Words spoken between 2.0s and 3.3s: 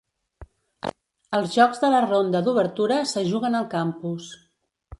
ronda d'obertura se